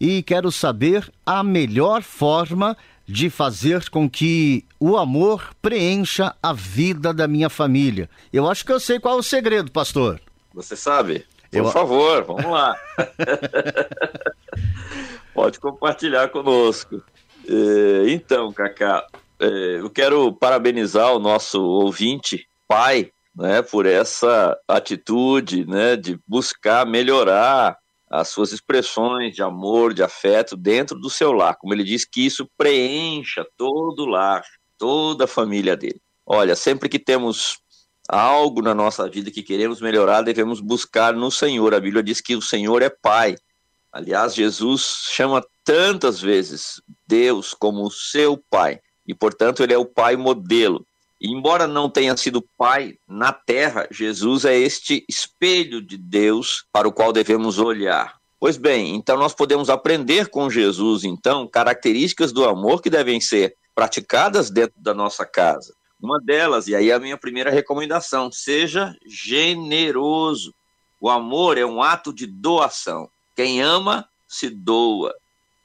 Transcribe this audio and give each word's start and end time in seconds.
e 0.00 0.22
quero 0.22 0.52
saber 0.52 1.10
a 1.24 1.42
melhor 1.42 2.02
forma 2.02 2.76
de 3.06 3.30
fazer 3.30 3.88
com 3.88 4.08
que 4.08 4.64
o 4.78 4.96
amor 4.96 5.50
preencha 5.62 6.34
a 6.42 6.52
vida 6.52 7.12
da 7.12 7.26
minha 7.26 7.48
família. 7.48 8.08
Eu 8.32 8.48
acho 8.48 8.64
que 8.64 8.72
eu 8.72 8.78
sei 8.78 9.00
qual 9.00 9.16
é 9.16 9.18
o 9.18 9.22
segredo, 9.22 9.72
pastor. 9.72 10.20
Você 10.52 10.76
sabe? 10.76 11.24
Por 11.50 11.58
eu... 11.58 11.70
favor, 11.70 12.24
vamos 12.24 12.44
lá. 12.44 12.76
Pode 15.32 15.58
compartilhar 15.58 16.28
conosco. 16.28 17.02
É, 17.48 18.10
então, 18.10 18.52
Cacá, 18.52 19.06
é, 19.40 19.80
eu 19.80 19.88
quero 19.88 20.32
parabenizar 20.32 21.14
o 21.14 21.18
nosso 21.18 21.62
ouvinte, 21.62 22.46
pai, 22.66 23.10
né, 23.34 23.62
por 23.62 23.86
essa 23.86 24.58
atitude 24.66 25.64
né, 25.64 25.96
de 25.96 26.18
buscar 26.26 26.84
melhorar 26.84 27.78
as 28.10 28.28
suas 28.28 28.52
expressões 28.52 29.34
de 29.34 29.42
amor, 29.42 29.92
de 29.92 30.02
afeto 30.02 30.56
dentro 30.56 30.98
do 30.98 31.10
seu 31.10 31.32
lar. 31.32 31.56
Como 31.56 31.74
ele 31.74 31.84
diz, 31.84 32.04
que 32.04 32.24
isso 32.24 32.48
preencha 32.56 33.46
todo 33.56 34.04
o 34.04 34.06
lar, 34.06 34.42
toda 34.78 35.24
a 35.24 35.28
família 35.28 35.76
dele. 35.76 36.00
Olha, 36.24 36.56
sempre 36.56 36.88
que 36.88 36.98
temos 36.98 37.58
algo 38.08 38.62
na 38.62 38.74
nossa 38.74 39.08
vida 39.08 39.30
que 39.30 39.42
queremos 39.42 39.80
melhorar, 39.80 40.22
devemos 40.22 40.60
buscar 40.60 41.12
no 41.12 41.30
Senhor. 41.30 41.74
A 41.74 41.80
Bíblia 41.80 42.02
diz 42.02 42.20
que 42.20 42.34
o 42.34 42.42
Senhor 42.42 42.80
é 42.80 42.88
Pai. 42.88 43.36
Aliás, 43.92 44.34
Jesus 44.34 45.08
chama 45.10 45.44
tantas 45.64 46.20
vezes 46.20 46.80
Deus 47.06 47.52
como 47.52 47.84
o 47.84 47.90
seu 47.90 48.42
Pai, 48.50 48.80
e 49.06 49.14
portanto 49.14 49.62
ele 49.62 49.74
é 49.74 49.78
o 49.78 49.84
Pai 49.84 50.16
modelo. 50.16 50.86
Embora 51.20 51.66
não 51.66 51.90
tenha 51.90 52.16
sido 52.16 52.46
pai 52.56 52.96
na 53.06 53.32
terra, 53.32 53.88
Jesus 53.90 54.44
é 54.44 54.56
este 54.56 55.04
espelho 55.08 55.82
de 55.82 55.96
Deus 55.96 56.64
para 56.72 56.86
o 56.86 56.92
qual 56.92 57.12
devemos 57.12 57.58
olhar. 57.58 58.16
Pois 58.38 58.56
bem, 58.56 58.94
então 58.94 59.16
nós 59.16 59.34
podemos 59.34 59.68
aprender 59.68 60.28
com 60.28 60.48
Jesus, 60.48 61.02
então, 61.02 61.48
características 61.48 62.30
do 62.30 62.44
amor 62.44 62.80
que 62.80 62.88
devem 62.88 63.20
ser 63.20 63.56
praticadas 63.74 64.48
dentro 64.48 64.80
da 64.80 64.94
nossa 64.94 65.26
casa. 65.26 65.74
Uma 66.00 66.20
delas, 66.20 66.68
e 66.68 66.76
aí 66.76 66.90
é 66.90 66.94
a 66.94 67.00
minha 67.00 67.16
primeira 67.16 67.50
recomendação, 67.50 68.30
seja 68.30 68.96
generoso. 69.04 70.54
O 71.00 71.10
amor 71.10 71.58
é 71.58 71.66
um 71.66 71.82
ato 71.82 72.12
de 72.12 72.26
doação. 72.26 73.10
Quem 73.34 73.60
ama, 73.60 74.08
se 74.28 74.48
doa. 74.48 75.12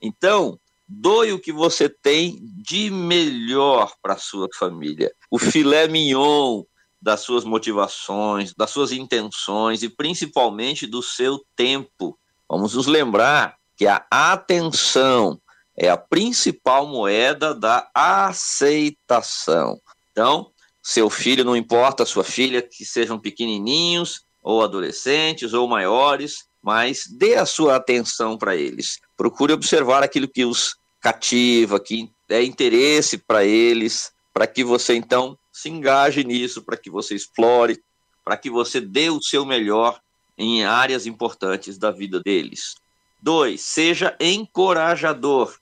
Então, 0.00 0.58
Doe 0.94 1.32
o 1.32 1.38
que 1.38 1.52
você 1.52 1.88
tem 1.88 2.38
de 2.62 2.90
melhor 2.90 3.94
para 4.02 4.18
sua 4.18 4.46
família. 4.58 5.10
O 5.30 5.38
filé 5.38 5.88
mignon 5.88 6.64
das 7.00 7.20
suas 7.20 7.44
motivações, 7.44 8.52
das 8.54 8.70
suas 8.70 8.92
intenções 8.92 9.82
e 9.82 9.88
principalmente 9.88 10.86
do 10.86 11.02
seu 11.02 11.40
tempo. 11.56 12.18
Vamos 12.48 12.74
nos 12.74 12.86
lembrar 12.86 13.56
que 13.74 13.86
a 13.86 14.04
atenção 14.10 15.40
é 15.76 15.88
a 15.88 15.96
principal 15.96 16.86
moeda 16.86 17.54
da 17.54 17.88
aceitação. 17.94 19.80
Então, 20.12 20.52
seu 20.82 21.08
filho, 21.08 21.42
não 21.42 21.56
importa, 21.56 22.04
sua 22.04 22.22
filha, 22.22 22.60
que 22.60 22.84
sejam 22.84 23.18
pequenininhos, 23.18 24.20
ou 24.42 24.62
adolescentes, 24.62 25.54
ou 25.54 25.66
maiores, 25.66 26.44
mas 26.62 27.04
dê 27.10 27.36
a 27.36 27.46
sua 27.46 27.76
atenção 27.76 28.36
para 28.36 28.54
eles. 28.54 28.98
Procure 29.16 29.54
observar 29.54 30.02
aquilo 30.02 30.28
que 30.28 30.44
os 30.44 30.76
cativa, 31.02 31.80
que 31.80 32.08
é 32.28 32.42
interesse 32.42 33.18
para 33.18 33.44
eles, 33.44 34.12
para 34.32 34.46
que 34.46 34.62
você 34.62 34.94
então 34.94 35.36
se 35.52 35.68
engaje 35.68 36.24
nisso, 36.24 36.62
para 36.62 36.76
que 36.76 36.88
você 36.88 37.14
explore, 37.14 37.82
para 38.24 38.36
que 38.36 38.48
você 38.48 38.80
dê 38.80 39.10
o 39.10 39.20
seu 39.20 39.44
melhor 39.44 40.00
em 40.38 40.64
áreas 40.64 41.04
importantes 41.04 41.76
da 41.76 41.90
vida 41.90 42.20
deles. 42.20 42.76
Dois, 43.20 43.60
seja 43.60 44.16
encorajador. 44.18 45.58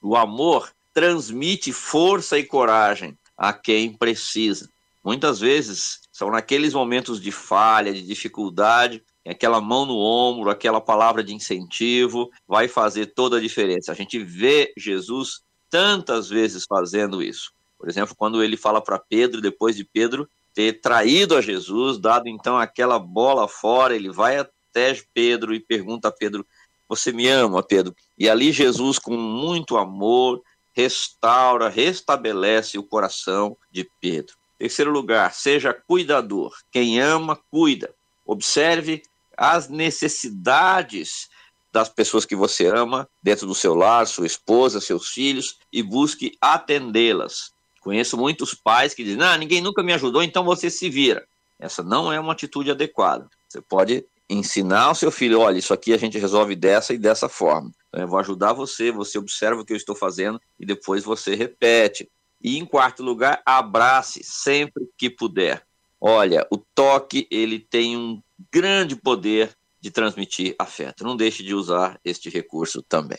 O 0.00 0.16
amor 0.16 0.72
transmite 0.92 1.72
força 1.72 2.38
e 2.38 2.44
coragem 2.44 3.18
a 3.36 3.52
quem 3.52 3.92
precisa. 3.92 4.70
Muitas 5.02 5.40
vezes 5.40 6.00
são 6.12 6.30
naqueles 6.30 6.72
momentos 6.72 7.20
de 7.20 7.30
falha, 7.30 7.92
de 7.92 8.02
dificuldade, 8.02 9.02
aquela 9.30 9.60
mão 9.60 9.86
no 9.86 9.96
ombro, 9.96 10.50
aquela 10.50 10.80
palavra 10.80 11.24
de 11.24 11.34
incentivo, 11.34 12.30
vai 12.46 12.68
fazer 12.68 13.06
toda 13.06 13.38
a 13.38 13.40
diferença. 13.40 13.90
A 13.90 13.94
gente 13.94 14.18
vê 14.18 14.72
Jesus 14.76 15.42
tantas 15.70 16.28
vezes 16.28 16.64
fazendo 16.68 17.22
isso. 17.22 17.52
Por 17.78 17.88
exemplo, 17.88 18.14
quando 18.16 18.42
ele 18.42 18.56
fala 18.56 18.80
para 18.80 18.98
Pedro, 18.98 19.40
depois 19.40 19.76
de 19.76 19.84
Pedro 19.84 20.28
ter 20.54 20.80
traído 20.80 21.36
a 21.36 21.40
Jesus, 21.40 21.98
dado 21.98 22.28
então 22.28 22.56
aquela 22.56 22.98
bola 22.98 23.48
fora, 23.48 23.94
ele 23.94 24.10
vai 24.10 24.38
até 24.38 25.00
Pedro 25.12 25.54
e 25.54 25.60
pergunta 25.60 26.08
a 26.08 26.12
Pedro: 26.12 26.46
Você 26.88 27.12
me 27.12 27.26
ama, 27.28 27.62
Pedro? 27.62 27.94
E 28.16 28.28
ali 28.28 28.52
Jesus, 28.52 28.98
com 28.98 29.16
muito 29.16 29.76
amor, 29.76 30.42
restaura, 30.72 31.68
restabelece 31.68 32.78
o 32.78 32.82
coração 32.82 33.56
de 33.70 33.88
Pedro. 34.00 34.34
Terceiro 34.58 34.90
lugar, 34.90 35.32
seja 35.32 35.74
cuidador. 35.74 36.54
Quem 36.70 37.00
ama, 37.00 37.38
cuida. 37.50 37.94
Observe 38.24 39.02
as 39.36 39.68
necessidades 39.68 41.28
das 41.72 41.88
pessoas 41.88 42.24
que 42.24 42.36
você 42.36 42.66
ama 42.66 43.08
dentro 43.22 43.46
do 43.46 43.54
seu 43.54 43.74
lar, 43.74 44.06
sua 44.06 44.26
esposa, 44.26 44.80
seus 44.80 45.08
filhos, 45.08 45.58
e 45.72 45.82
busque 45.82 46.36
atendê-las. 46.40 47.52
Conheço 47.80 48.16
muitos 48.16 48.54
pais 48.54 48.94
que 48.94 49.02
dizem: 49.02 49.18
não, 49.18 49.36
ninguém 49.36 49.60
nunca 49.60 49.82
me 49.82 49.92
ajudou, 49.92 50.22
então 50.22 50.44
você 50.44 50.70
se 50.70 50.88
vira. 50.88 51.26
Essa 51.58 51.82
não 51.82 52.12
é 52.12 52.18
uma 52.18 52.32
atitude 52.32 52.70
adequada. 52.70 53.28
Você 53.48 53.60
pode 53.60 54.04
ensinar 54.30 54.84
ao 54.84 54.94
seu 54.94 55.10
filho: 55.10 55.40
olha, 55.40 55.58
isso 55.58 55.74
aqui 55.74 55.92
a 55.92 55.98
gente 55.98 56.18
resolve 56.18 56.54
dessa 56.54 56.94
e 56.94 56.98
dessa 56.98 57.28
forma. 57.28 57.70
Então, 57.88 58.00
eu 58.00 58.08
vou 58.08 58.18
ajudar 58.18 58.52
você, 58.52 58.90
você 58.90 59.18
observa 59.18 59.60
o 59.60 59.64
que 59.64 59.72
eu 59.72 59.76
estou 59.76 59.94
fazendo 59.94 60.40
e 60.58 60.64
depois 60.64 61.04
você 61.04 61.34
repete. 61.34 62.08
E 62.42 62.58
em 62.58 62.64
quarto 62.64 63.02
lugar, 63.02 63.42
abrace 63.44 64.20
sempre 64.22 64.84
que 64.96 65.10
puder. 65.10 65.64
Olha, 66.06 66.46
o 66.52 66.58
toque 66.58 67.26
ele 67.30 67.58
tem 67.58 67.96
um 67.96 68.20
grande 68.52 68.94
poder 68.94 69.56
de 69.80 69.90
transmitir 69.90 70.54
afeto. 70.58 71.02
Não 71.02 71.16
deixe 71.16 71.42
de 71.42 71.54
usar 71.54 71.98
este 72.04 72.28
recurso 72.28 72.82
também. 72.82 73.18